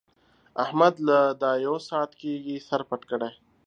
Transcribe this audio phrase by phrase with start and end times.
[0.63, 3.31] احمد له دا يو ساعت کېږي سر پټ کړی دی.